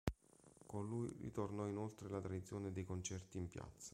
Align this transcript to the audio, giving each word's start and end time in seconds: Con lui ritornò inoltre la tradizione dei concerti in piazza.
Con 0.65 0.87
lui 0.87 1.15
ritornò 1.21 1.67
inoltre 1.67 2.09
la 2.09 2.19
tradizione 2.19 2.71
dei 2.71 2.83
concerti 2.83 3.37
in 3.37 3.47
piazza. 3.47 3.89